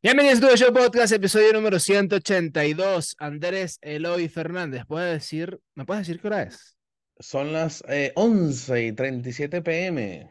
[0.00, 3.16] Bienvenidos a tu Show Podcast, episodio número 182.
[3.18, 6.76] Andrés Eloy Fernández, ¿puedes decir, ¿me puedes decir qué hora es?
[7.18, 10.30] Son las eh, 11 y 37 pm.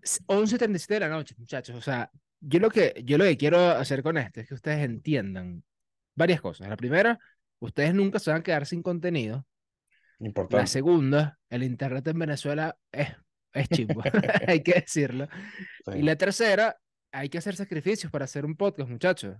[0.00, 1.76] Es 11.37 de la noche, muchachos.
[1.76, 4.82] O sea, yo lo, que, yo lo que quiero hacer con esto es que ustedes
[4.82, 5.62] entiendan
[6.14, 6.66] varias cosas.
[6.66, 7.18] La primera,
[7.58, 9.46] ustedes nunca se van a quedar sin contenido.
[10.20, 10.68] La Importante.
[10.68, 13.08] segunda, el internet en Venezuela es,
[13.52, 14.02] es chimbo,
[14.48, 15.28] hay que decirlo.
[15.88, 16.78] Y Sí, la tercera,
[17.12, 19.36] hay que hacer sacrificios para hacer un podcast, muchachos.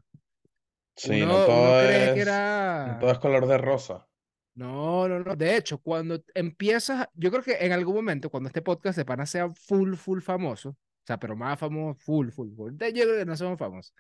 [0.97, 2.99] Sí, Uno, no uno todo cree que es, no era...
[3.01, 4.07] todo es color de rosa.
[4.55, 5.37] No, no, no.
[5.37, 9.25] De hecho, cuando empiezas, yo creo que en algún momento, cuando este podcast de pana
[9.25, 12.73] sea full, full famoso, o sea, pero más famoso, full, full, full.
[12.77, 13.95] de- Yo creo que no somos famosos.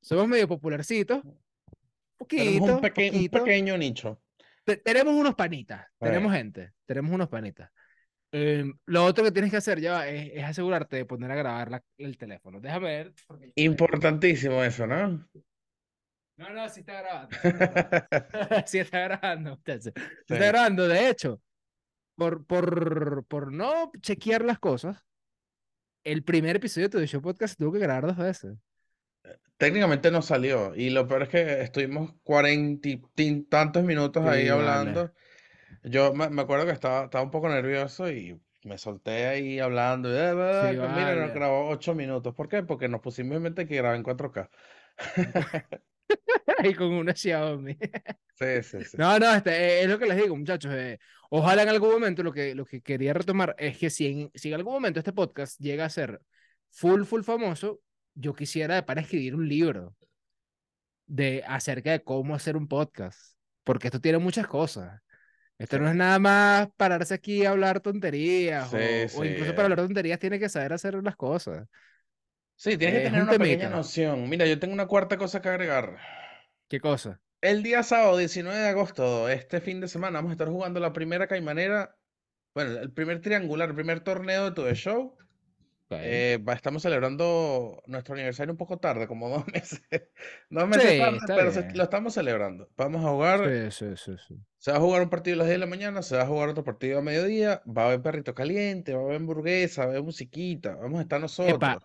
[0.00, 1.22] Somos medio popularcitos,
[2.28, 3.44] Tenemos un, poquito, peque- un poquito.
[3.44, 4.20] pequeño nicho.
[4.64, 7.70] Te- tenemos unos panitas, tenemos gente, tenemos unos panitas.
[8.32, 11.70] Em, lo otro que tienes que hacer ya es, es asegurarte de poner a grabar
[11.70, 12.60] la- el teléfono.
[12.60, 13.12] Déjame ver.
[13.26, 15.28] porque importantísimo eso, ¿no?
[16.38, 18.06] No, no, sí está grabando, sí está grabando.
[18.66, 19.92] Sí está grabando, muchachos.
[19.94, 20.40] Sí está Sí.
[20.40, 20.88] grabando.
[20.88, 21.40] De hecho,
[22.16, 24.96] por, por, por no chequear las cosas,
[26.04, 28.56] el primer episodio de tu show podcast tuvo que grabar dos veces.
[29.58, 30.74] Técnicamente no salió.
[30.74, 35.10] Y lo peor es que estuvimos cuarenta y tantos minutos ahí Sí, vale.
[35.84, 40.08] Yo me, me acuerdo que estaba, estaba un poco nervioso y me solté ahí hablando.
[40.08, 42.34] y, "Eh, Sí, bla", Mira, nos grabó ocho minutos.
[42.34, 42.62] ¿Por qué?
[42.62, 44.48] Porque nos pusimos en mente que graba en 4K.
[46.64, 47.76] Y con una Xiaomi.
[48.34, 48.96] Sí, sí, sí.
[48.98, 50.72] No, no, este, es lo que les digo, muchachos.
[50.74, 50.98] eh,
[51.30, 54.48] ojalá en algún momento lo que, lo que quería retomar es que si en, si
[54.48, 56.20] en algún momento este podcast llega a ser
[56.70, 57.80] full, full famoso,
[58.14, 59.94] yo quisiera para escribir un libro
[61.06, 65.00] de acerca de cómo hacer un podcast, porque esto tiene muchas cosas.
[65.62, 69.24] Esto no es nada más pararse aquí a hablar tonterías Sí, o, o sí.
[69.24, 71.68] incluso para hablar tonterías tiene que saber hacer las cosas.
[72.56, 74.28] Sí, tienes que tener un una pequeña noción.
[74.28, 75.98] Mira, yo tengo una cuarta cosa que agregar.
[76.68, 77.20] ¿Qué cosa?
[77.40, 80.92] El día sábado 19 de agosto, este fin de semana, vamos a estar jugando la
[80.92, 81.96] primera caimanera,
[82.54, 85.16] bueno, el primer triangular, el primer torneo de todo el show.
[85.96, 86.02] Ok.
[86.04, 89.82] Eh, estamos celebrando nuestro aniversario un poco tarde, como dos meses,
[90.50, 92.68] dos meses Sí, tarde, pero se- lo estamos celebrando.
[92.76, 94.16] Vamos a jugar, Sí, sí,
[94.58, 96.26] se va a jugar un partido a las 10 de la mañana, se va a
[96.26, 99.86] jugar otro partido a mediodía, va a haber perrito caliente, va a haber hamburguesa, va
[99.86, 101.82] a haber musiquita, vamos a estar Epa, nosotros.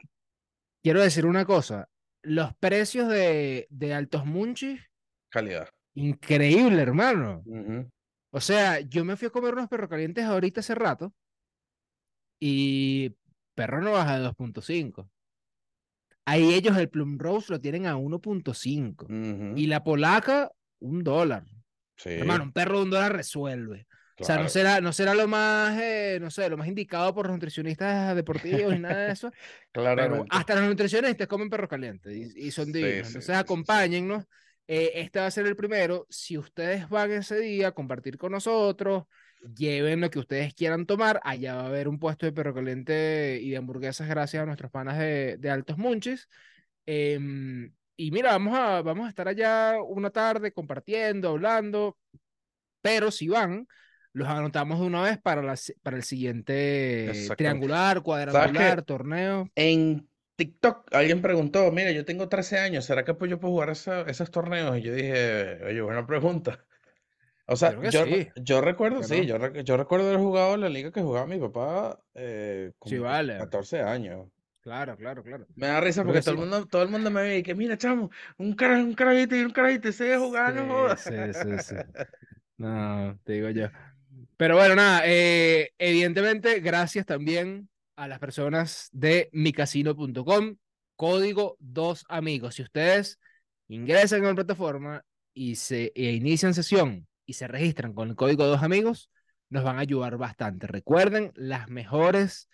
[0.84, 1.90] quiero decir una cosa.
[2.24, 4.80] Los precios de, de Altos Munchis,
[5.30, 5.70] Calidad.
[5.96, 7.42] increíble, hermano.
[7.46, 7.90] Ujú.
[8.32, 11.14] O sea, yo me fui a comer unos perros calientes ahorita hace rato
[12.40, 13.16] y
[13.58, 15.10] perro no baja de 2.5.
[16.26, 19.58] Ahí ellos el Plum Rose lo tienen a 1.5 Ujú.
[19.58, 21.46] y la polaca, un dólar.
[21.96, 23.88] Sí, Hermano, un perro de un dólar resuelve.
[24.20, 24.50] O sea, no claro.
[24.50, 28.76] será, no será lo más, eh, no sé, lo más indicado por los nutricionistas deportivos
[28.76, 29.32] y nada de eso,
[29.96, 30.28] pero Claramente.
[30.30, 33.08] hasta los nutricionistas comen perros calientes y, y son divinos.
[33.14, 33.38] sí, Entonces, sí, sí.
[33.40, 34.26] acompáñennos.
[34.68, 36.06] Eh, este va a ser el primero.
[36.10, 39.04] Si ustedes van ese día a compartir con nosotros,
[39.56, 41.20] lleven lo que ustedes quieran tomar.
[41.24, 44.72] Allá va a haber un puesto de perro caliente y de hamburguesas gracias a nuestros
[44.72, 46.28] panas de, de Altos Munchis.
[46.86, 51.98] Em, y mira, vamos a, vamos a estar allá una tarde compartiendo, hablando,
[52.82, 53.68] pero si van,
[54.14, 59.52] los anotamos de una vez para, la para el siguiente triangular, cuadrangular, torneo.
[59.56, 63.70] En TikTok alguien preguntó, mira, yo tengo 13 años, ¿será que pues yo puedo jugar
[63.72, 64.78] esa- esos torneos?
[64.78, 66.66] Y yo dije, oye, buena pregunta.
[67.48, 70.56] O sea, yo, sí, yo recuerdo, ¿por qué sí, yo, rec- yo recuerdo haber jugado
[70.56, 73.38] en la liga que jugaba mi papá eh, Sí, vale.
[73.38, 74.28] 14 años.
[74.62, 75.48] Claro, claro, claro.
[75.56, 77.56] Me da risa porque que todo el mundo, todo el mundo me ve y que,
[77.56, 81.06] mira, chamo, un cara, un carajito y un carajito, jugar, no Sí, jodas.
[81.06, 81.76] sí, sí, sí.
[82.58, 83.68] No, te digo yo.
[84.38, 90.58] Pero bueno, nada, eh, evidentemente, gracias también a las personas de micasino.com,
[90.96, 92.56] código dos amigos.
[92.56, 93.20] Si ustedes
[93.68, 98.48] ingresan a la plataforma y se e inician sesión y se registran con el código
[98.48, 99.12] dos amigos,
[99.50, 100.66] nos van a ayudar bastante.
[100.66, 102.50] Recuerden las mejores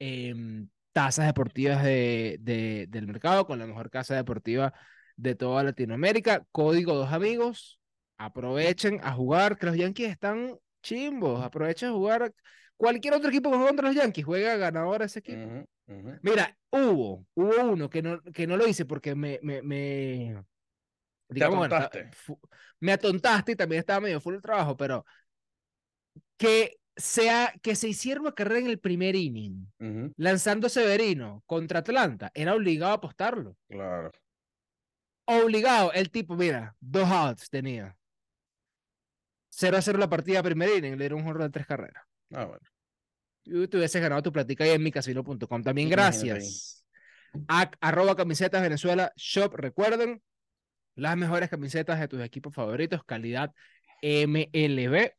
[0.00, 4.72] em, tasas deportivas de, de- del mercado, con la mejor casa deportiva
[5.16, 6.44] de toda Latinoamérica.
[6.50, 7.78] Código dos amigos.
[8.18, 11.44] Aprovechen a jugar, que los Yankees están chimbos.
[11.44, 12.34] Aprovechen a jugar.
[12.76, 15.38] Cualquier otro equipo que juegue contra los Yankees juega ganador a ese equipo.
[16.22, 20.42] Mira, hubo, hubo uno que no, que no lo hice porque me, me, me
[21.28, 22.10] Te atontaste.
[22.80, 25.04] me atontaste y también estaba medio full el trabajo, pero
[26.36, 29.66] que, sea, que se hiciera una carrera en el primer inning,
[30.16, 33.56] lanzando Severino contra Atlanta, era obligado a apostarlo.
[33.68, 34.10] Claro.
[35.26, 37.96] Obligado, el tipo, mira, dos outs tenía.
[39.48, 42.04] 0 a 0 la partida primer inning, le dieron un jornal de tres carreras.
[42.32, 42.60] Ah, bueno.
[43.44, 45.62] Y te hubieses ganado tu platica ahí en micasino.com.
[45.62, 46.84] También gracias
[47.48, 49.54] A- arroba camisetas Venezuela Shop.
[49.54, 50.22] Recuerden,
[50.96, 53.52] las mejores camisetas de tus equipos favoritos, calidad
[54.02, 55.12] MLB.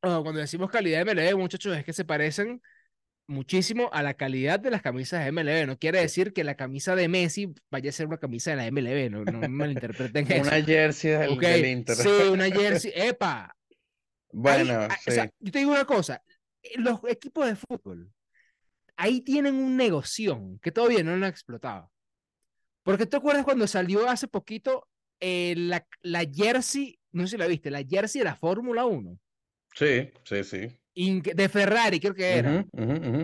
[0.00, 2.62] Cuando decimos calidad MLB, muchachos, es que se parecen
[3.26, 5.66] muchísimo a la calidad de las camisas de MLB.
[5.66, 8.66] No quiere decir que la camisa de Messi vaya a ser una camisa de la
[8.66, 10.42] MLB, no, no malinterpreten eso.
[10.42, 11.96] Una jersey del, Ok, del Inter.
[11.96, 12.92] Sí, una jersey.
[12.94, 13.44] ¡Epa!
[13.44, 13.76] Ahí-
[14.32, 15.10] Bueno, o sí.
[15.12, 16.22] sea, yo te digo una cosa,
[16.76, 18.12] los equipos de fútbol,
[18.96, 21.90] ahí tienen un negocio que todavía no lo han explotado.
[22.88, 24.88] Porque tú acuerdas cuando salió hace poquito
[25.20, 29.18] eh, la, la jersey, no sé si la viste, la jersey de la Fórmula 1,
[29.74, 30.80] Sí, sí, sí.
[30.94, 32.64] inque- de Ferrari creo que era.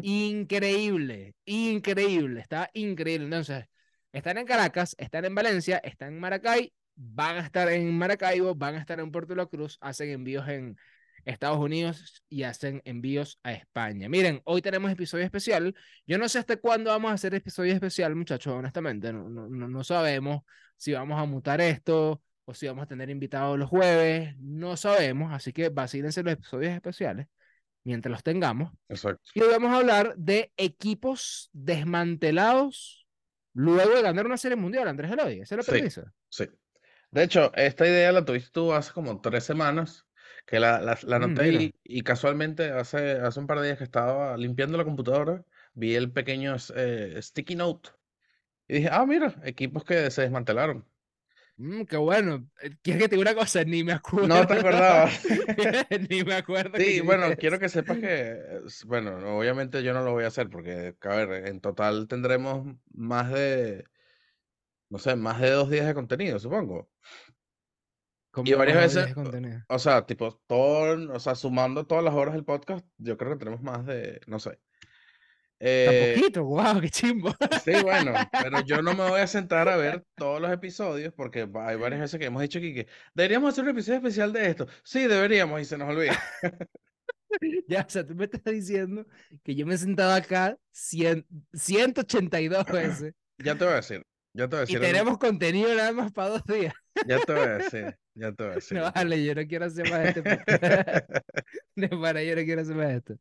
[0.02, 3.25] Increíble, increíble, está increíble.
[3.25, 3.64] Entonces,
[4.12, 8.75] están en Caracas, están en Valencia, están en Maracay, van a estar en Maracaibo, van
[8.75, 10.76] a estar en Puerto La Cruz, hacen envíos en
[11.24, 14.08] Estados Unidos y hacen envíos a España.
[14.08, 15.74] Miren, hoy tenemos episodio especial.
[16.06, 19.12] Yo no sé hasta cuándo vamos a hacer episodio especial, muchachos, honestamente.
[19.12, 20.42] No, no, no, sabemos
[20.76, 24.34] si vamos a mutar esto o si vamos a tener invitados los jueves.
[24.38, 27.26] No sabemos, así que vacílense los episodios especiales
[27.84, 28.72] mientras los tengamos.
[28.88, 29.22] Exacto.
[29.34, 33.06] Y hoy vamos a hablar de equipos desmantelados
[33.52, 35.40] luego de ganar una serie mundial, Andrés Eloy.
[35.40, 36.00] Esa es la Sí.
[36.28, 36.48] Sí.
[37.10, 40.04] De hecho, esta idea la tuviste tú hace como tres semanas,
[40.46, 41.61] que la, la, la Mm, mira.
[41.62, 45.44] y, y casualmente hace, hace un par de días que estaba limpiando la computadora,
[45.75, 47.91] vi el pequeño eh, sticky note
[48.69, 50.87] y dije, ah, mira, equipos que se desmantelaron.
[51.56, 52.49] Mm, qué bueno.
[52.62, 53.64] Eh, ¿Quieres que te diga una cosa?
[53.64, 54.29] Ni me acuerdo.
[54.29, 55.25] No te acordabas.
[56.11, 56.79] Ni me acuerdo.
[56.79, 60.49] Sí, bueno, dije quiero que sepas que, bueno, obviamente yo no lo voy a hacer
[60.50, 63.85] porque, a ver, en total tendremos más de,
[64.88, 66.91] no sé, más de dos días de contenido, supongo.
[68.44, 69.62] Y varias veces, 10 contenidos.
[69.69, 73.38] o sea, tipo, todo, o sea, sumando todas las horas del podcast, yo creo que
[73.38, 74.58] tenemos más de, no sé.
[75.60, 77.34] Eh, Tampoquito, wow, qué chimbo.
[77.64, 81.48] sí, bueno, pero yo no me voy a sentar a ver todos los episodios porque
[81.54, 84.66] hay varias veces que hemos dicho aquí que deberíamos hacer un episodio especial de esto.
[84.82, 86.20] Sí, deberíamos y se nos olvida.
[87.66, 89.04] Ya, o sea, tú me estás diciendo
[89.42, 94.48] que yo me he sentado acá 100, 182 veces Ya te voy a decir, ya
[94.48, 94.81] te voy a y decir.
[94.81, 96.75] un- tenemos contenido nada más para dos días.
[97.06, 98.78] Ya te voy a decir, ya te voy a decir.
[98.78, 100.62] No, a vale, yo no quiero hacer más este podcast.
[101.76, 103.14] De para, yo no quiero hacer más esto.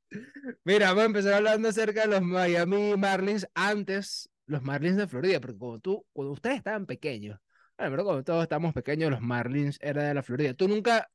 [0.63, 5.39] Mira, vamos a empezar hablando acerca de los Miami Marlins antes, los Marlins de Florida,
[5.39, 7.39] porque como tú, cuando ustedes estaban pequeños,
[7.77, 10.53] bueno, pero cuando todos estábamos pequeños, los Marlins era de la Florida.
[10.53, 11.09] Tú nunca,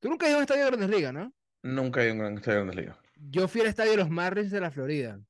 [0.00, 1.34] tú nunca has ido a un estadio de Grandes Ligas, ¿no?
[1.62, 2.98] Nunca hay un gran estadio de Grandes Ligas.
[3.16, 5.20] Yo fui al estadio de los Marlins de la Florida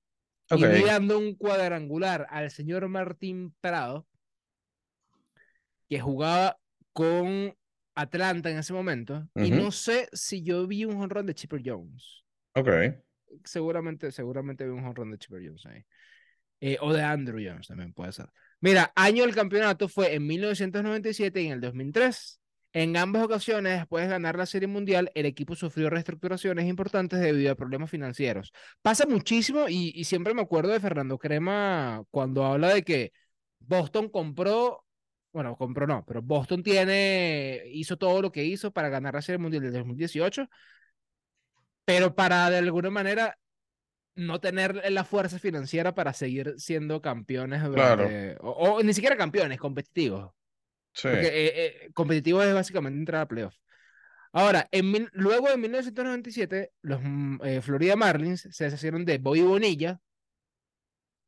[0.50, 0.70] y Ok.
[0.70, 4.06] vi dando un cuadrangular al señor Martín Prado,
[5.88, 6.58] que jugaba
[6.92, 7.54] con
[7.94, 9.62] Atlanta en ese momento, y Ujú.
[9.62, 12.24] no sé si yo vi un jonrón de Chipper Jones.
[12.54, 12.68] Ok.
[13.44, 15.84] Seguramente, seguramente vi un jonrón de Chipper Jones ahí.
[16.60, 18.26] Eh, o de Andrew Jones también puede ser.
[18.60, 22.38] Mira, año del campeonato fue en 1997 y en el 2003.
[22.74, 27.52] En ambas ocasiones, después de ganar la Serie Mundial, el equipo sufrió reestructuraciones importantes debido
[27.52, 28.52] a problemas financieros.
[28.80, 33.12] Pasa muchísimo y, y siempre me acuerdo de Fernando Crema cuando habla de que
[33.58, 34.84] Boston compró,
[35.32, 39.38] bueno, compró no, pero Boston tiene, hizo todo lo que hizo para ganar la Serie
[39.38, 40.48] Mundial del 2018,
[41.84, 43.38] pero para de alguna manera
[44.14, 48.08] no tener la fuerza financiera para seguir siendo campeones Claro.
[48.40, 50.32] o, o ni siquiera campeones, competitivos.
[50.92, 51.08] Sí.
[51.08, 51.52] Porque eh,
[51.86, 53.54] eh, competitivo es básicamente entrar a playoff.
[54.32, 59.42] Ahora, en mil- luego de 1997, los mm, eh, Florida Marlins se deshicieron de Bobby
[59.42, 60.00] Bonilla,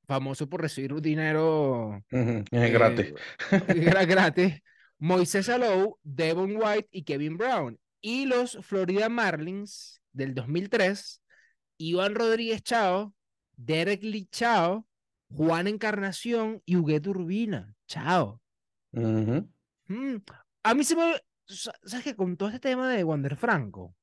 [0.07, 3.15] famoso por recibir dinero Es gratis.
[3.69, 4.61] era gratis,
[4.99, 7.79] Moisés Alou, Devon White y Kevin Brown.
[8.01, 11.23] Y los Florida Marlins del 2003,
[11.79, 13.15] Iván Rodríguez Chao,
[13.57, 14.87] Derek Lee Chao,
[15.31, 17.75] Juan Encarnación y Huguet Urbina.
[17.87, 18.41] Chao.
[19.89, 20.17] Mm,
[20.63, 21.15] A mí se me...
[21.47, 22.17] sa- ¿Sabes qué?
[22.17, 23.95] Con todo este tema de Wander Franco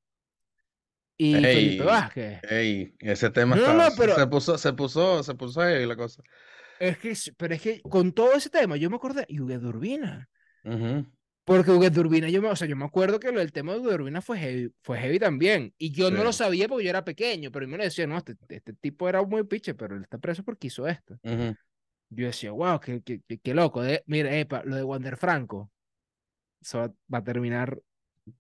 [1.24, 4.74] y Felipe Ey, Vázquez, ey, ese tema No, está, no, se- pero- se puso, se
[4.74, 6.24] puso, se puso heavy la cosa.
[6.80, 10.28] es que, pero es que con todo ese tema yo me acordé, y Huguet Urbina.
[11.44, 13.96] Porque Huguet Urbina, yo me, o sea, yo me acuerdo que del tema de Huguet
[13.96, 15.74] Urbina fue heavy, fue heavy también.
[15.78, 18.18] Y yo no lo sabía porque yo era pequeño, pero a mí me decía, no,
[18.18, 21.20] este, este tipo era muy piche, pero él está preso porque hizo esto.
[21.24, 21.56] ujú.
[22.14, 23.82] Yo decía, wow, qué, qué, qué, qué loco.
[23.82, 25.72] De, mira, epa, lo de Wander Franco,
[26.62, 27.80] eso va, va a terminar.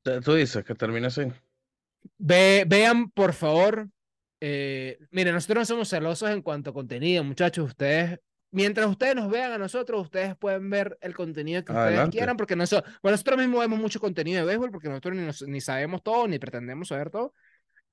[0.03, 1.23] Te- Tú dices que termina así.
[2.17, 3.89] Ve, vean, por favor.
[4.39, 7.67] Eh, miren, nosotros no somos celosos en cuanto a contenido, muchachos.
[7.69, 8.19] Ustedes,
[8.51, 12.55] mientras ustedes nos vean a nosotros, ustedes pueden ver el contenido que ustedes quieran, porque
[12.55, 16.01] nosotros, bueno, nosotros mismos vemos mucho contenido de béisbol, porque nosotros ni, nos- ni sabemos
[16.03, 17.33] todo, ni pretendemos saber todo.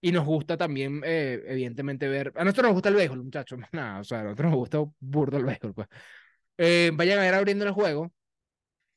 [0.01, 2.33] Y nos gusta también, eh, evidentemente, ver.
[2.37, 3.59] A nosotros nos gusta el béisbol, muchachos.
[3.73, 5.89] Nada, o sea, a nosotros nos gusta burdo el béisbol, pues.
[6.57, 8.13] Eh, vayan a ver abriendo el juego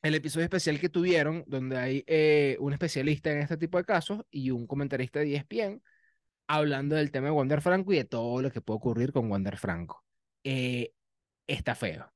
[0.02, 4.22] el episodio especial que tuvieron, donde hay eh, un especialista en este tipo de casos
[4.32, 5.82] y un comentarista de ESPN
[6.48, 9.58] hablando del tema de Wander Franco y de todo lo que puede ocurrir con Wander
[9.58, 10.04] Franco.
[10.44, 10.94] Eh,
[11.48, 12.12] está feo.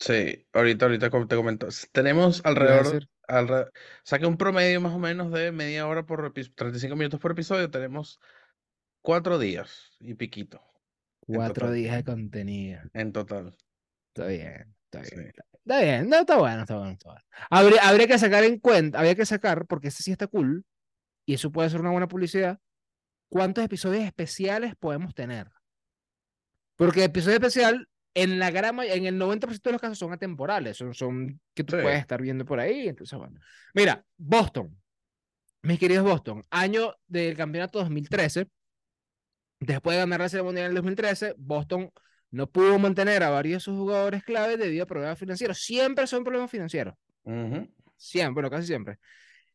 [0.00, 1.68] Sí, ahorita, ahorita te comento.
[1.92, 3.08] Tenemos ¿Qué ibas a alrededor, decir?
[3.26, 3.70] alre-
[4.04, 7.70] saque un promedio más o menos de media hora por episodio, 35 minutos por episodio.
[7.70, 8.20] Tenemos
[9.02, 10.62] cuatro días y piquito
[11.26, 12.80] Cuatro días de contenido.
[12.92, 13.56] En total.
[14.08, 15.16] Está bien, está Sí.
[15.16, 15.32] bien.
[15.68, 17.24] Está, bien, no, está bueno, está bueno, está bueno.
[17.50, 20.64] Habría, habría que sacar en cuenta, habría que sacar, porque ese sí está cool,
[21.26, 22.58] y eso puede ser una buena publicidad,
[23.28, 25.46] cuántos episodios especiales podemos tener.
[26.76, 30.94] Porque episodio especial, en la gran en el 90% de los casos son atemporales, son,
[30.94, 31.82] son que tú Sí.
[31.82, 32.88] puedes estar viendo por ahí.
[32.88, 33.38] Entonces, bueno.
[33.74, 34.80] Mira, Boston,
[35.62, 38.48] mis queridos Boston, año del campeonato 2013.
[39.60, 41.90] Después de ganar la Serie Mundial en el 2013, Boston
[42.30, 45.58] no pudo mantener a varios de sus jugadores clave debido a problemas financieros.
[45.58, 46.94] Siempre son problemas financieros.
[47.96, 48.98] Siempre, bueno, casi siempre.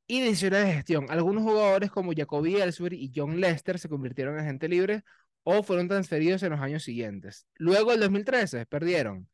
[0.06, 1.06] Y decisiones de gestión.
[1.10, 5.04] Algunos jugadores como Jacoby Ellsbury y John Lester se convirtieron en agentes libres
[5.44, 7.48] o fueron transferidos en los años siguientes.
[7.56, 9.30] Luego, del 2013, perdieron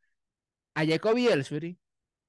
[0.75, 1.77] a Jacoby Ellsbury,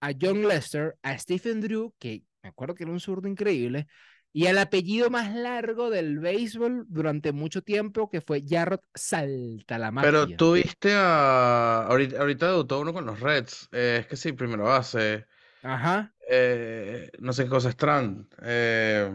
[0.01, 3.87] a John Lester, a Stephen Drew, que me acuerdo que era un zurdo increíble,
[4.33, 10.37] y al apellido más largo del béisbol durante mucho tiempo, que fue Jarrod Pero Saltalamacchia.
[10.37, 11.85] tú viste a.
[11.87, 13.69] Ahorita, ahorita debutó uno con los Reds.
[13.73, 15.27] eh, es que sí, primera base.
[15.63, 16.15] Ajá.
[16.29, 18.27] eh, no sé qué cosa, Strand.
[18.43, 19.11] eh,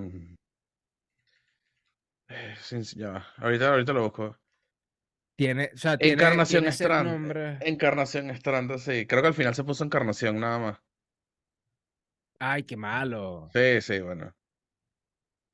[2.95, 4.37] ya Ahorita, ahorita lo busco.
[5.37, 7.09] Tiene, o sea, tiene, Encarnación tiene Strand.
[7.09, 7.57] nombre.
[7.61, 9.05] Encarnación Strand, sí.
[9.05, 10.77] Creo que al final se puso Encarnación nada más.
[12.39, 13.49] Ay, qué malo.
[13.53, 14.33] Sí, sí, bueno.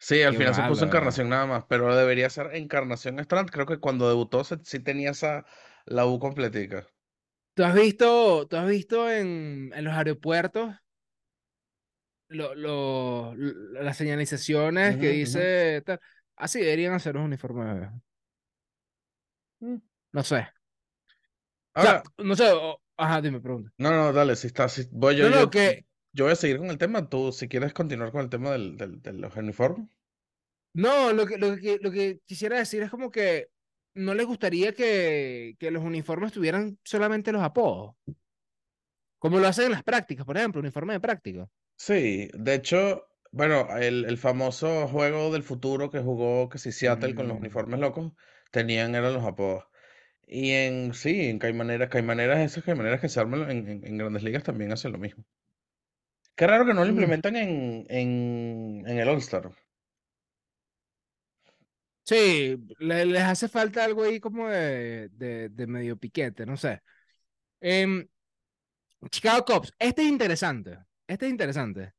[0.02, 0.84] Sí, al Qué final se puso.
[0.86, 3.50] Encarnación nada más, pero debería ser Encarnación Strand.
[3.52, 5.46] Creo que cuando debutó se- sí tenía esa
[5.86, 6.88] la U completica.
[7.54, 10.74] ¿Tú has visto, tú has visto en, en los aeropuertos
[12.30, 15.50] lo, lo- lo- las señalizaciones que Ujú, ujú.
[15.50, 16.00] dice tal?
[16.36, 17.92] Así deberían hacer un uniforme.
[19.62, 19.78] Mm.
[20.14, 20.48] No sé.
[20.48, 20.52] O
[21.74, 22.52] Ahora, sea, no sé.
[22.54, 23.72] o- ajá, dime, pregunta.
[23.78, 25.86] no, no, dale, si está, si voy yo, No, no, yo, que.
[26.14, 27.10] Yo voy a seguir con el tema.
[27.10, 29.90] Tú, si quieres continuar con el tema del, del- de los uniformes.
[30.74, 33.50] No, lo que, lo que, lo que quisiera decir es como que
[33.94, 37.96] no les gustaría que, que los uniformes tuvieran solamente los apodos.
[39.20, 41.48] Como lo hacen en las prácticas, por ejemplo, uniforme de práctica.
[41.78, 47.16] Sí, de hecho, bueno, el, el famoso juego del futuro que jugó que si Seattle
[47.16, 47.40] con los Mm.
[47.40, 48.14] uniformes locos,
[48.52, 49.66] tenían, eran los apodos.
[50.28, 54.24] Y en, sí, en Caimaneras, Caimaneras, esas Caimaneras que se arman en, en- en Grandes
[54.24, 55.26] Ligas también hacen lo mismo.
[56.36, 56.90] Qué raro que no lo Mm.
[56.92, 59.52] implementan en, en, en el All-Star.
[62.04, 66.82] Sí, le- les hace falta algo ahí como de, de, de medio piquete, no sé.
[67.62, 68.08] Em,
[69.10, 70.78] Chicago Cubs, este es interesante.
[71.08, 71.94] Este es interesante.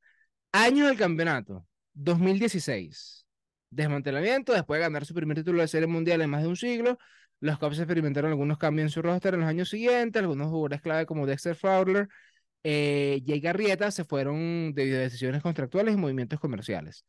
[0.53, 3.27] Año del campeonato, 2016.
[3.71, 6.99] Desmantelamiento, después de ganar su primer título de serie mundial en más de un siglo,
[7.41, 11.07] los Cubs experimentaron algunos cambios en su roster en los años siguientes, algunos jugadores clave
[11.07, 12.09] como Dexter Fowler,
[12.65, 17.05] eh, Jay Garrieta se fueron debido a decisiones contractuales y movimientos comerciales.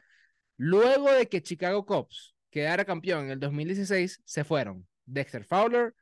[0.57, 5.93] Luego de que Chicago Cubs quedara campeón en el 2016, se fueron Dexter Fowler,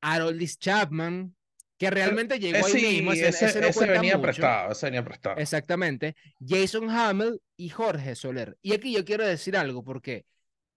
[0.00, 1.34] Aroldis Chapman,
[1.78, 4.20] que realmente llegó Eh, ahí mismo, ese, ese, ese no ese venía mucho.
[4.20, 5.36] prestado, ese venía prestado.
[5.38, 6.14] Exactamente.
[6.46, 8.56] Jason Hamel y Jorge Soler.
[8.62, 10.26] Y aquí yo quiero decir algo, porque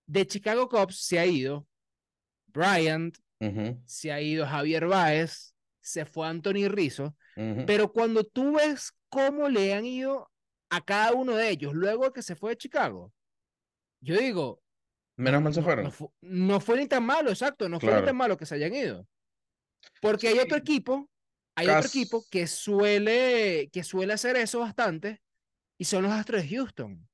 [0.05, 1.67] de Chicago Cubs se ha ido
[2.48, 3.17] Bryant,
[3.86, 7.15] se ha ido Javier Baez, se fue Anthony Rizzo,
[7.65, 10.29] pero cuando tú ves cómo le han ido
[10.72, 13.13] a cada uno de ellos luego de que se fue de Chicago,
[14.01, 14.62] yo digo,
[15.17, 15.86] Menos no, mal se fueron.
[15.86, 18.56] no fu- no fue ni tan malo, exacto, no fue ni tan malo que se
[18.56, 19.08] hayan ido.
[20.01, 21.10] Porque hay otro equipo,
[21.56, 25.22] hay otro equipo que suele, que suele hacer eso bastante
[25.79, 27.08] y son los Astros de Houston.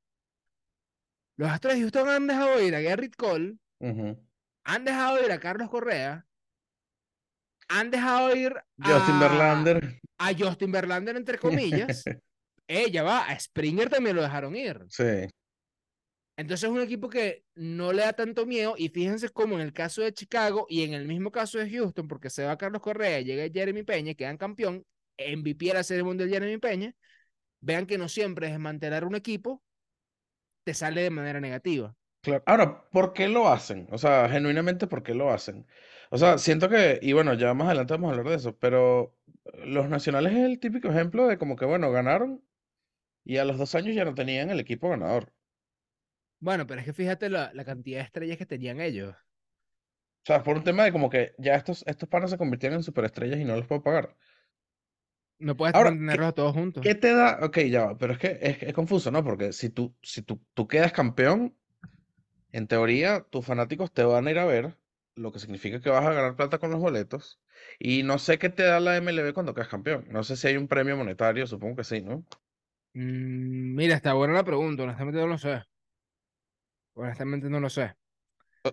[1.37, 3.57] Los Astros de Houston han dejado ir a Garrett Cole,
[4.65, 6.25] han dejado ir a Carlos Correa,
[7.67, 9.99] han dejado ir Justin a, Verlander.
[10.17, 12.03] a Justin Verlander, entre comillas.
[12.67, 14.85] Ella va, a Springer también lo dejaron ir.
[14.89, 15.27] Sí.
[16.35, 19.71] Entonces es un equipo que no le da tanto miedo y fíjense como en el
[19.71, 23.21] caso de Chicago y en el mismo caso de Houston, porque se va Carlos Correa,
[23.21, 24.83] llega Jeremy Peña, quedan campeón,
[25.17, 26.95] MVP de la Serie Mundial Jeremy Peña,
[27.61, 29.61] vean que no siempre desmantelar un equipo
[30.63, 31.95] te sale de manera negativa.
[32.21, 32.43] Claro.
[32.47, 33.87] Ahora, ¿por qué lo hacen?
[33.91, 35.67] O sea, genuinamente, ¿por qué lo hacen?
[36.13, 39.17] O sea, siento que, y bueno, ya más adelante vamos a hablar de eso, pero
[39.65, 42.43] los nacionales es el típico ejemplo de como que, bueno, ganaron
[43.25, 45.33] y a los dos años ya no tenían el equipo ganador.
[46.39, 49.15] Bueno, pero es que fíjate la, la cantidad de estrellas que tenían ellos.
[50.23, 52.83] O sea, por un tema de como que ya estos, estos panos se convirtieron en
[52.83, 54.15] superestrellas y no los puedo pagar.
[55.39, 56.83] No puedes Ahora, mantenerlos a todos juntos.
[56.83, 57.39] ¿Qué te da?
[57.43, 59.23] Ok, ya va, pero es que es, es confuso, ¿no?
[59.23, 61.57] Porque si tú, si tú, tú quedas campeón,
[62.51, 64.77] en teoría tus fanáticos te van a ir a ver,
[65.15, 67.41] lo que significa que vas a ganar plata con los boletos.
[67.79, 70.05] Y no sé qué te da la MLB cuando quedas campeón.
[70.09, 72.25] No sé si hay un premio monetario, supongo que sí, ¿no?
[72.93, 75.63] Mm, mira, está buena la pregunta, honestamente no lo sé.
[76.95, 77.95] Honestamente no lo sé.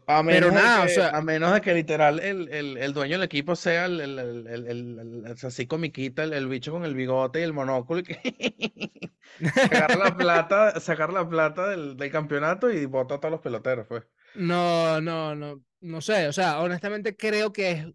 [0.06, 2.76] A menos, Pero nada, o de que, sea, a menos de que literal el, el,
[2.78, 7.40] el dueño del equipo sea el, el, así comiquita, el, el bicho con el bigote
[7.40, 9.12] y el monóculo y que
[9.50, 13.86] sacar la plata, sacar la plata del, del campeonato y bota a todos los peloteros,
[13.88, 14.04] pues.
[14.34, 16.28] No, no, no, no sé.
[16.28, 17.86] O sea, honestamente creo que es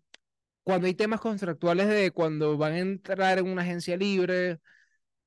[0.63, 4.59] cuando hay temas contractuales de cuando van a entrar en una agencia libre,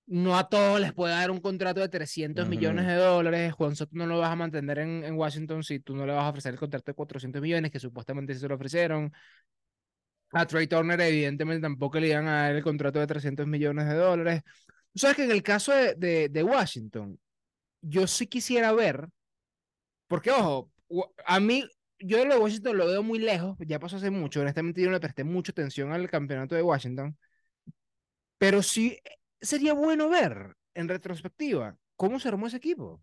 [0.07, 3.53] no a todos les puede dar un contrato de 300 millones de dólares.
[3.55, 6.25] Juan Soto no lo vas a mantener en, en Washington si tú no le vas
[6.25, 9.13] a ofrecer el contrato de 400 millones, que supuestamente sí se lo ofrecieron.
[10.33, 13.95] A Trey Turner, evidentemente, tampoco le iban a dar el contrato de 300 millones de
[13.95, 14.43] dólares.
[14.93, 17.19] Tú sabes que en el caso de, de, de Washington,
[17.83, 19.09] yo sí quisiera ver,
[20.07, 20.71] porque ojo,
[21.27, 21.65] a mí,
[21.99, 24.95] yo lo de Washington lo veo muy lejos, ya pasó hace mucho, honestamente yo no
[24.95, 27.17] le presté mucha atención al campeonato de Washington,
[28.39, 33.03] pero sí eh, sería bueno ver en retrospectiva cómo se armó ese equipo.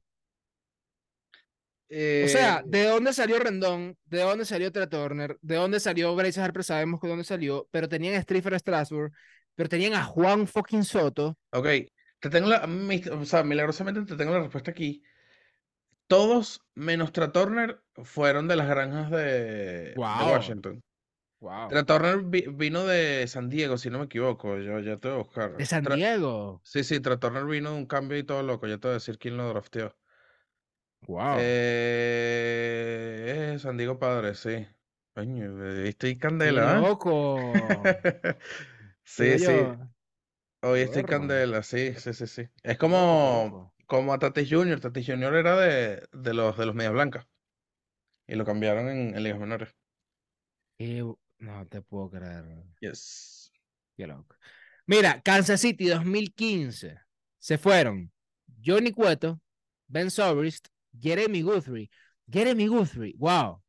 [2.19, 3.97] O sea, Eh, ¿de dónde salió Rendón?
[4.05, 5.37] ¿De dónde salió Trey Turner?
[5.41, 6.63] ¿De dónde salió Bryce Harper?
[6.63, 9.11] Sabemos de dónde salió, pero tenían a Striffer Strasburg,
[9.55, 11.37] pero tenían a Juan fucking Soto.
[11.51, 11.67] ok,
[12.19, 12.67] te tengo la,
[13.13, 15.01] o sea, milagrosamente te tengo la respuesta aquí.
[16.07, 20.83] Todos menos Tra Turner fueron de las granjas de, Washington.
[21.39, 21.69] wow.
[22.29, 24.57] Vi- vino de San Diego, si no me equivoco.
[24.57, 25.57] Yo ya te voy a buscar.
[25.57, 26.61] De San Tra- Diego.
[26.63, 28.67] sí, sí, Tra Turner vino de un cambio y todo loco.
[28.67, 29.95] Ya te voy a decir quién lo drafteó.
[31.07, 31.37] Wow.
[31.39, 31.53] Eh,
[33.53, 34.65] eh, San Diego Padre, sí.
[35.13, 36.81] Coño, eh, estoy candela, ¿eh?
[36.81, 37.81] loco.
[39.07, 39.45] Sí, sí.
[40.63, 42.49] Hoy estoy candela, sí, sí, sí, sí.
[42.63, 43.74] Es como.
[43.85, 44.79] Como a Tatis Junior.
[44.79, 47.25] Tatis Junior era de, de los de los Medias Blancas.
[48.27, 49.75] Y lo cambiaron en, en ligas menores.
[51.39, 52.43] No te puedo creer.
[52.79, 53.51] Yes.
[53.95, 54.35] Qué loco.
[54.87, 56.97] Mira, Kansas City 2015.
[57.39, 58.11] Se fueron
[58.63, 59.39] Johnny Cueto,
[59.87, 60.67] Ben Zobrist,
[60.99, 61.89] Jeremy Guthrie.
[62.31, 63.61] Jeremy Guthrie, wow.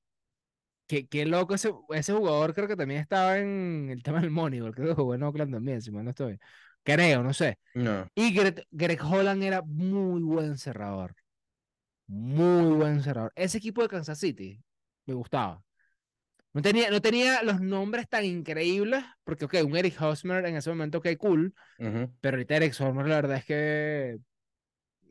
[0.87, 2.55] Qué, qué loco ese, ese jugador.
[2.55, 4.74] Creo que también estaba en el tema del Moneyball.
[4.74, 6.38] Creo que jugó en Oakland también, si mal no estoy.
[6.87, 7.59] Creo, no sé.
[7.75, 8.09] No.
[8.14, 11.16] Y Greg, Greg Holland era muy buen cerrador.
[12.07, 13.33] Muy buen cerrador.
[13.35, 14.62] Ese equipo de Kansas City
[15.05, 15.62] me gustaba.
[16.53, 20.70] No tenía, no tenía los nombres tan increíbles, porque, ok, un Eric Hosmer en ese
[20.70, 24.16] momento, ok, cool, pero ahorita Eric Hosmer, la verdad es que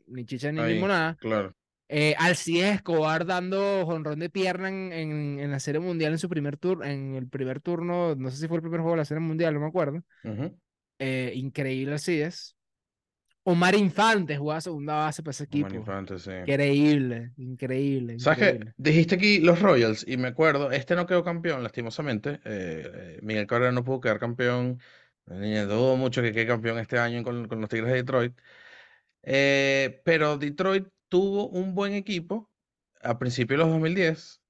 [0.08, 1.16] ni chicha ni Ahí, limonada.
[1.20, 1.54] claro.
[1.88, 6.28] Eh, Alcides Escobar dando jonrón de pierna en, en, en la Serie Mundial en su
[6.28, 9.04] primer turno, en el primer turno, no sé si fue el primer juego de la
[9.04, 10.02] Serie Mundial, no me acuerdo.
[10.24, 10.58] Ujú.
[10.98, 12.56] Eh, increíble Alcides.
[13.44, 15.76] Omar Infante jugaba segunda base para ese Omar equipo.
[15.76, 16.30] Infante, sí.
[16.30, 18.72] Increíble, increíble, ¿Sabes increíble.
[18.76, 22.40] Dijiste aquí los Royals y me acuerdo, este no quedó campeón, lastimosamente.
[22.44, 24.80] eh, eh, Miguel Cabrera no pudo quedar campeón.
[25.26, 28.34] dudo mucho que quede campeón este año con, con los Tigres de Detroit.
[29.22, 32.50] Eh, pero Detroit tuvo un buen equipo
[33.02, 34.40] a principios de los 2010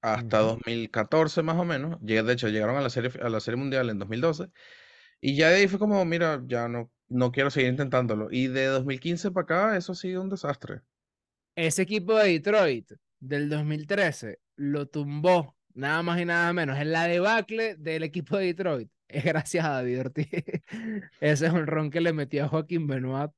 [0.00, 0.50] hasta Ujú.
[0.54, 1.98] 2014 más o menos.
[2.00, 4.48] De hecho, llegaron a la serie, a la serie mundial en 2012.
[5.20, 8.28] Y ya de ahí fue como, mira, ya no, no quiero seguir intentándolo.
[8.30, 10.82] Y de 2015 para acá, eso ha sido un desastre.
[11.54, 17.04] Ese equipo de Detroit del 2013 lo tumbó nada más y nada menos en la
[17.06, 18.90] debacle del equipo de Detroit.
[19.08, 20.28] Es gracias a David Ortiz.
[21.20, 23.30] Ese es un ron que le metió a Joaquín Benoit.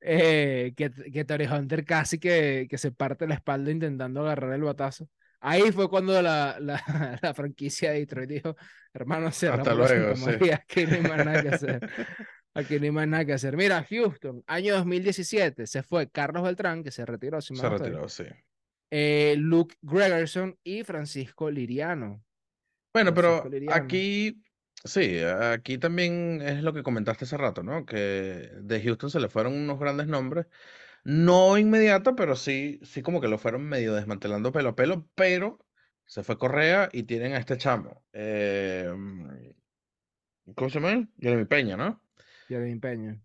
[0.00, 5.08] eh, que, que Hunter casi que, que se parte la espalda intentando agarrar el batazo.
[5.44, 6.80] Ahí fue cuando la, la,
[7.20, 8.56] la franquicia de Detroit dijo,
[8.94, 10.50] hermano, Hasta cerramos luego, sí.
[10.52, 11.90] Aquí no hay más nada que hacer.
[12.54, 13.56] Aquí no hay más nada que hacer.
[13.56, 18.24] Mira, Houston, año 2017, se fue Carlos Beltrán, que se retiró, si Se retiró, sí.
[18.90, 22.22] Eh, Luke Gregerson y Francisco Liriano.
[22.94, 23.74] Bueno, Francisco pero Liriano.
[23.74, 24.40] aquí,
[24.84, 27.84] sí, aquí también es lo que comentaste hace rato, ¿no?
[27.84, 30.46] Que de Houston se le fueron unos grandes nombres.
[31.04, 35.58] No inmediato, pero sí, sí como que lo fueron medio desmantelando pelo a pelo, pero
[36.06, 38.04] se fue Correa y tienen a este chamo.
[38.12, 38.92] eh,
[40.54, 41.08] ¿cómo se llama?
[41.20, 42.00] Jeremy Peña, ¿no?
[42.48, 43.20] Jeremy Peña.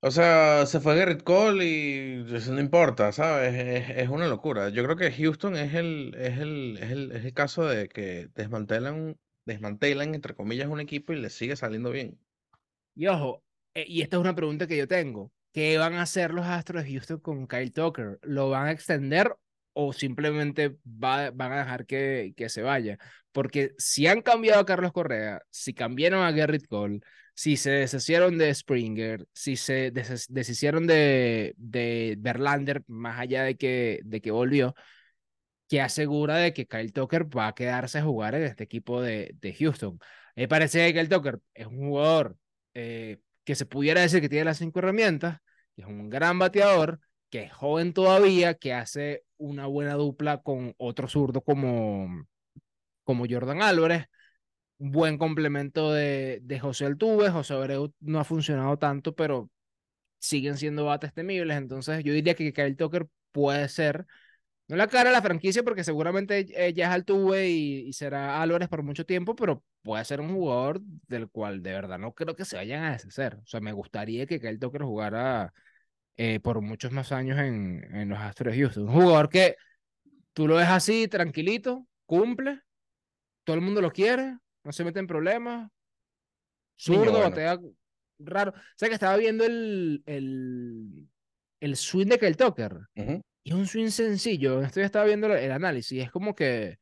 [0.00, 3.54] O sea, se fue Garrett Cole y eso no importa, ¿sabes?
[3.54, 4.68] Es, es una locura.
[4.68, 8.28] Yo creo que Houston es el, es el, es el, es el caso de que
[8.34, 12.20] desmantelan, desmantelan, entre comillas, un equipo y le sigue saliendo bien.
[12.94, 15.32] Y ojo, eh, y esta es una pregunta que yo tengo.
[15.56, 18.18] ¿Qué van a hacer los Astros de Houston con Kyle Tucker?
[18.20, 19.34] ¿Lo van a extender
[19.72, 22.98] o simplemente va, van a dejar que, se vaya.
[23.32, 27.00] Porque si han cambiado a Carlos Correa, si cambiaron a Garrett Cole,
[27.34, 29.92] si se deshicieron de Springer, si se
[30.28, 34.74] deshicieron de, de más allá de que, de que volvió,
[35.68, 39.34] que asegura de que Kyle Tucker va a quedarse a jugar en este equipo de,
[39.40, 39.98] de Houston.
[40.34, 42.36] Me parece que Kyle Tucker es un jugador
[42.74, 45.40] eh, que se pudiera decir que tiene las cinco herramientas,
[45.76, 50.74] que es un gran bateador, que es joven todavía, que hace una buena dupla con
[50.78, 52.26] otro zurdo como,
[53.04, 54.06] como Jordan Álvarez,
[54.78, 59.50] buen complemento de, de José Altuve, José Abreu no ha funcionado tanto, pero
[60.18, 64.06] siguen siendo bates temibles, entonces yo diría que Kyle Tucker puede ser
[64.68, 68.68] no la cara de la franquicia porque seguramente ya es Altuve y, y, será Álvarez
[68.68, 72.44] por mucho tiempo, pero puede ser un jugador del cual de verdad no creo que
[72.44, 73.36] se vayan a deshacer.
[73.36, 75.52] O sea, me gustaría que Kyle Tucker jugara
[76.16, 78.88] eh, por muchos más años en, en los Astros de Houston.
[78.88, 79.56] Un jugador que
[80.32, 82.60] tú lo ves así, tranquilito, cumple,
[83.44, 85.70] todo el mundo lo quiere, no se mete en problemas,
[86.76, 87.20] zurdo, bueno.
[87.20, 87.58] batea
[88.18, 88.52] raro.
[88.52, 91.08] O sea, que estaba viendo el, el,
[91.60, 92.74] el swing de Kyle Tucker.
[92.96, 93.22] Uh -huh.
[93.44, 94.60] Y es un swing sencillo.
[94.62, 96.02] Esto ya estaba viendo el análisis.
[96.02, 96.78] Es como que,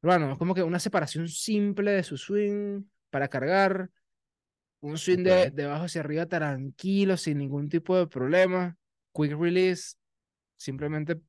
[0.00, 3.90] bueno, es como que una separación simple de su swing para cargar.
[4.86, 5.44] Un swing okay.
[5.44, 8.76] de, de abajo hacia arriba tranquilo, sin ningún tipo de problema.
[9.12, 9.96] Quick release,
[10.56, 11.20] simplemente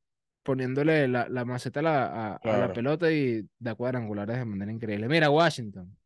[0.44, 2.64] poniéndole la, la maceta a la, a, claro.
[2.64, 5.08] a la, pelota y da cuadrangulares de manera increíble.
[5.10, 5.98] Mira, Washington,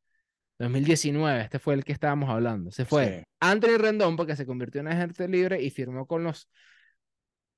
[0.57, 2.71] 2019, este fue el que estábamos hablando.
[2.71, 3.23] Se fue sí.
[3.39, 6.49] Anthony Rendón porque se convirtió en agente libre y firmó con los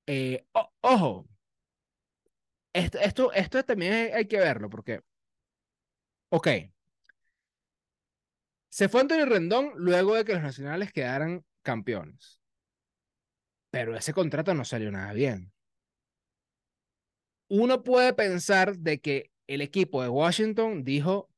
[0.07, 1.27] eh, oh, ojo,
[2.73, 5.01] esto, esto, esto también hay que verlo porque,
[6.29, 6.47] ok,
[8.73, 12.41] se fue Antonio Rendón luego de que los nacionales quedaran campeones,
[13.69, 15.53] pero ese contrato no salió nada bien.
[17.49, 21.29] Uno puede pensar de que el equipo de Washington dijo,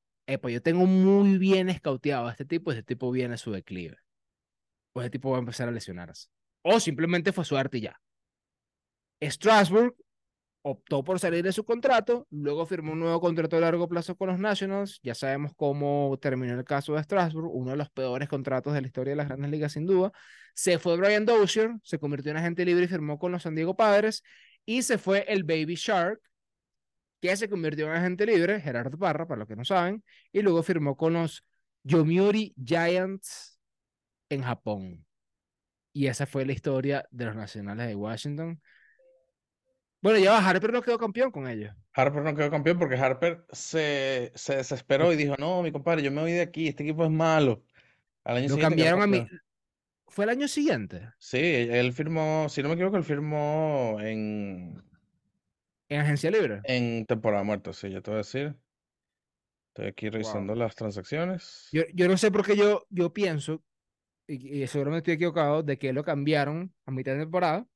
[0.41, 3.97] pues yo tengo muy bien escauteado a este tipo, este tipo viene a su declive.
[4.93, 6.29] O ese tipo va a empezar a lesionarse.
[6.61, 8.01] O simplemente fue suerte y ya.
[9.21, 9.93] Strasbourg
[10.67, 14.29] optó por salir de su contrato, luego firmó un nuevo contrato a largo plazo con
[14.29, 14.99] los Nationals.
[15.03, 18.87] Ya sabemos cómo terminó el caso de Strasbourg, uno de los peores contratos de la
[18.87, 20.11] historia de las grandes ligas, sin duda.
[20.55, 23.75] Se fue Brian Dozier, se convirtió en agente libre y firmó con los San Diego
[23.75, 24.23] Padres.
[24.65, 26.19] Y se fue el Baby Shark,
[27.21, 30.63] que se convirtió en agente libre, Gerardo Parra, para los que no saben, y luego
[30.63, 31.45] firmó con los
[31.83, 33.59] Yomiuri Giants
[34.29, 35.05] en Japón.
[35.93, 38.59] Y esa fue la historia de los nacionales de Washington.
[40.05, 41.73] Bueno, ya Harper no quedó campeón con ellos.
[41.93, 46.11] Harper no quedó campeón porque Harper se, se desesperó y dijo, no, mi compadre, yo
[46.11, 47.63] me voy de aquí, este equipo es malo.
[48.23, 49.27] Al año Lo cambiaron a mí.
[50.05, 51.09] ¿Fue el año siguiente?
[51.17, 54.79] Sí, él firmó, si no me equivoco, él firmó en...
[55.89, 56.61] ¿En agencia libre?
[56.65, 58.55] En temporada muerta, sí, ya te voy a decir.
[59.69, 60.61] Estoy aquí revisando wow.
[60.61, 61.67] las transacciones.
[61.71, 63.63] Yo, yo, no sé por qué yo, yo pienso,
[64.27, 67.67] y, y seguramente estoy equivocado, de que lo cambiaron a mitad de temporada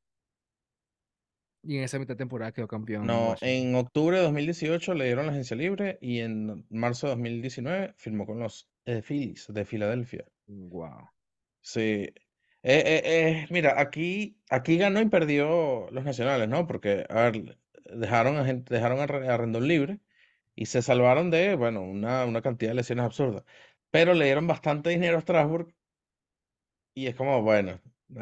[1.63, 3.06] y en esa mitad de temporada quedó campeón.
[3.06, 7.93] No, en octubre de 2018 le dieron la agencia libre y en marzo de 2019
[7.98, 10.26] firmó con los eh, Phillies de Filadelfia.
[10.48, 11.10] Wow.
[11.62, 11.82] Sí.
[11.82, 12.13] Eh,
[12.63, 16.67] eh, eh, mira, aquí, aquí ganó y perdió los nacionales, ¿no?
[16.67, 17.58] Porque, a ver,
[17.93, 20.00] dejaron a, gente, dejaron a, a Rendón libre
[20.56, 23.43] y se salvaron de, bueno, una, una cantidad de lesiones absurdas.
[23.91, 25.74] Pero le dieron bastante dinero a Strasbourg
[26.93, 27.80] y es como, bueno,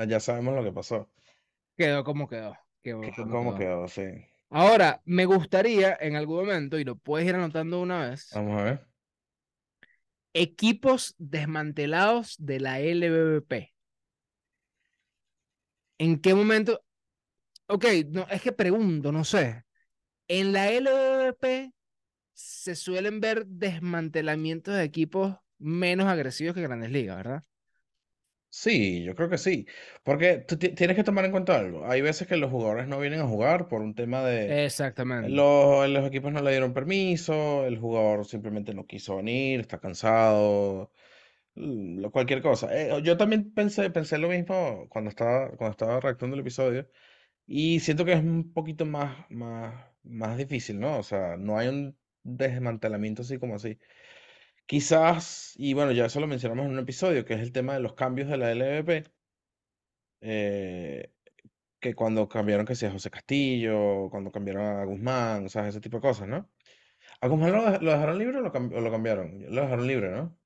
[0.07, 1.09] ya sabemos lo que pasó.
[1.75, 2.55] Quedó como quedó.
[2.95, 3.87] Quedó, ¿Cómo quedó?
[3.87, 3.87] quedó?
[3.87, 4.25] Sí.
[4.49, 8.29] Ahora, me gustaría en algún momento, y lo puedes ir anotando una vez.
[8.33, 8.87] Vamos a ver.
[10.33, 13.73] Equipos desmantelados de la LBBP.
[15.97, 16.81] ¿En qué momento?
[17.67, 19.65] Ok, no, es que pregunto, no sé.
[20.27, 21.73] En la LBBP
[22.33, 27.43] se suelen ver desmantelamientos de equipos menos agresivos que Grandes Ligas, ¿verdad?
[28.49, 29.67] Sí, yo creo que sí,
[30.03, 31.85] porque tú tienes que tomar en cuenta algo.
[31.89, 35.45] Hay veces que los jugadores no vienen a jugar por un tema de Exactamente.
[35.45, 40.91] los, los equipos no le dieron permiso, el jugador simplemente no quiso venir, está cansado,
[41.55, 42.69] lo- cualquier cosa.
[42.73, 46.89] Eh, yo también pensé, pensé lo mismo cuando estaba, cuando estaba redactando el episodio
[47.47, 50.99] y siento que es un poquito más, más, más difícil, ¿no?
[50.99, 53.79] O sea, no hay un desmantelamiento así como así.
[54.67, 57.79] Quizás, y bueno, ya eso lo mencionamos en un episodio, que es el tema de
[57.79, 59.05] los cambios de la LVP,
[60.21, 61.13] eh,
[61.81, 65.97] que cuando cambiaron que sea José Castillo, cuando cambiaron a Guzmán, o sea, ese tipo
[65.97, 66.51] de cosas, ¿no?
[67.21, 69.43] ¿A Guzmán lo, lo dejaron libre o lo, cam- o lo cambiaron?
[69.55, 70.39] Lo dejaron libre, ¿no?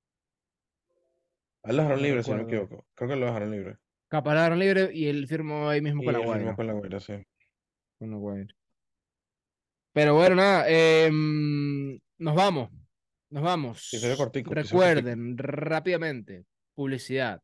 [1.63, 2.85] A él lo dejaron libre, si no me equivoco.
[2.93, 3.77] Creo que lo dejaron libre.
[4.09, 6.55] Capaz la dejaron libre y él firmó ahí mismo Y con la él firmó Guaira.
[6.55, 7.13] con la Guaira, sí.
[7.99, 8.55] Con la Guaira.
[9.93, 12.69] Pero bueno, nada, em, nos vamos.
[13.31, 13.89] Nos vamos.
[14.17, 14.53] Cortico.
[14.53, 17.41] Recuerden rápidamente, publicidad.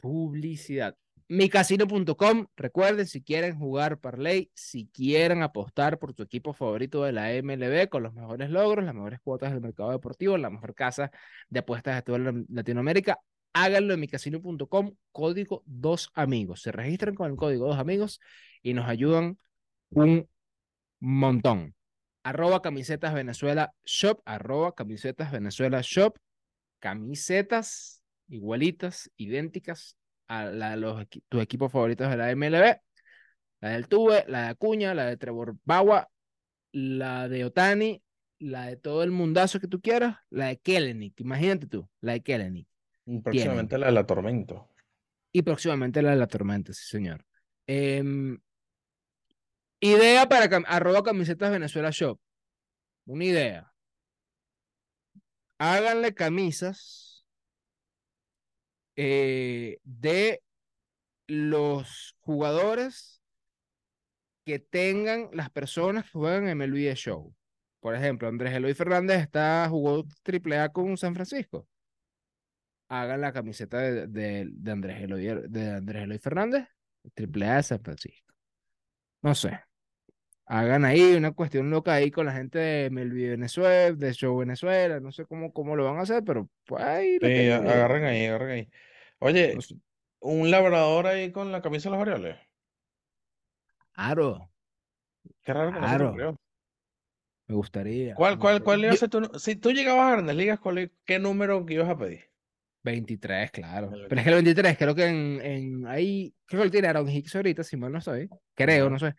[0.00, 0.96] Publicidad.
[1.30, 7.30] Micasino.com, recuerden si quieren jugar Parlay, si quieren apostar por tu equipo favorito de la
[7.34, 11.10] MLB con los mejores logros, las mejores cuotas del mercado deportivo, la mejor casa
[11.50, 13.18] de apuestas de toda la- Latinoamérica,
[13.52, 16.62] háganlo en micasino.com, código dos amigos.
[16.62, 18.20] Se registran con el código dos amigos
[18.62, 19.36] y nos ayudan
[19.90, 20.26] un
[21.00, 21.74] montón.
[22.28, 26.18] Arroba camisetas Venezuela Shop, arroba camisetas Venezuela Shop,
[26.78, 32.76] camisetas igualitas, idénticas a la de los tus equipos favoritos de la MLB,
[33.60, 36.06] la del Tuve, la de Acuña, la de Trevor Bauer,
[36.72, 38.02] la de Otani,
[38.38, 42.22] la de todo el mundazo que tú quieras, la de Kellenic, imagínate tú, la de
[42.22, 42.68] Kellenic.
[43.06, 44.68] Y Próximamente la de la Tormento.
[45.32, 47.24] Y próximamente la de la tormenta, sí, señor.
[47.66, 48.38] Em,
[49.80, 52.18] idea para cam- arroba camisetas Venezuela Shop.
[53.06, 53.72] Una idea.
[55.58, 57.26] Háganle camisas
[58.96, 60.42] eh, de
[61.26, 63.22] los jugadores
[64.44, 67.34] que tengan las personas que juegan en The Show.
[67.80, 71.68] Por ejemplo, Andrés Eloy Fernández está, jugó AAA con San Francisco.
[72.88, 76.66] Hagan la camiseta de, de- de Andrés Eloy, de Andrés Eloy Fernández,
[77.14, 78.32] AAA de San Francisco.
[79.22, 79.60] No sé.
[80.50, 84.98] Hagan ahí una cuestión loca ahí con la gente de MLB Venezuela, de Show Venezuela,
[84.98, 88.50] no sé cómo, cómo lo van a hacer, pero pues ahí Sí, agarren ahí, agarren
[88.50, 88.68] ahí.
[89.18, 89.74] Oye, No sé.
[90.20, 92.36] un labrador ahí con la camisa de los Orioles.
[93.92, 94.50] Claro,
[95.42, 96.08] Qué raro que no se Claro.
[96.08, 96.36] ocurrió.
[97.46, 98.14] me gustaría.
[98.14, 101.64] ¿Cuál, cuál, cuál iba a tu Si tú llegabas a Grandes Ligas, ¿cuál ¿qué número
[101.66, 102.24] que ibas a pedir?
[102.84, 103.90] 23, claro.
[103.90, 107.08] Pero es que el 23, creo que en, en ahí, creo que lo tiene Aaron
[107.08, 108.30] Hicks ahorita, si mal no soy.
[108.54, 109.14] Creo, no sé.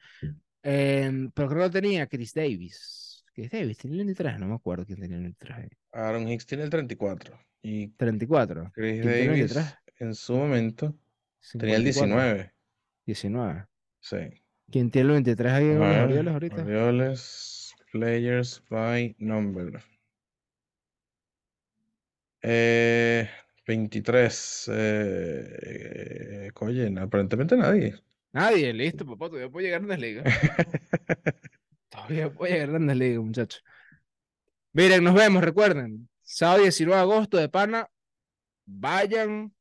[0.64, 3.24] Em, pero creo que lo tenía Chris Davis.
[3.34, 5.70] Chris Davis tiene el 23, no me acuerdo quién tenía el 23 ahí.
[5.94, 8.72] Aaron Hicks tiene el 34 y 34.
[8.74, 9.76] Chris ¿Quién tiene el Davis 23?
[10.00, 10.96] en su momento
[11.58, 12.54] tenía el 54, 19.
[13.06, 13.66] 19.
[14.02, 14.42] Sí.
[14.72, 16.62] ¿Quién tiene el 23 ahí en los Orioles ahorita?
[16.62, 19.84] Orioles, players by number.
[22.42, 23.30] Eh,
[23.66, 24.72] 23.
[24.72, 27.96] Eh, eh, oye, aparentemente nadie.
[28.32, 30.26] Nadie, listo, papá, todavía puedo llegar a Grandes Ligas.
[31.90, 33.64] Todavía puedo llegar a Grandes Ligas, muchachos.
[34.74, 36.08] Miren, nos vemos, recuerden.
[36.22, 37.90] Sábado 19 de agosto de pana.
[38.66, 39.54] Vayan,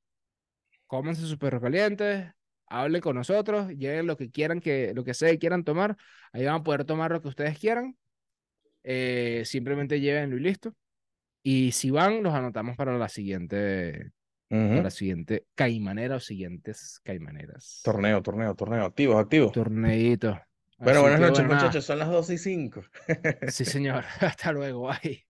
[0.87, 2.31] cómanse sus perros calientes,
[2.67, 5.97] hablen con nosotros, lleven lo que quieran, que, lo que sea que quieran tomar.
[6.33, 7.97] Ahí van a poder tomar lo que ustedes quieran.
[8.83, 10.75] Eh, simplemente llévenlo y listo.
[11.43, 14.13] Y si van, los anotamos para la siguiente,
[14.51, 14.69] Ujú.
[14.69, 17.81] para la siguiente caimanera o siguientes caimaneras.
[17.85, 18.85] Torneo, torneo, torneo.
[18.85, 19.53] Activos, activos.
[19.53, 20.41] Torneito.
[20.79, 21.85] Bueno, Así buenas noches, bueno, muchachos.
[21.85, 22.83] Son las 2 y 5.
[23.49, 24.05] Sí, señor.
[24.21, 24.89] Hasta luego.
[24.89, 25.25] Bye.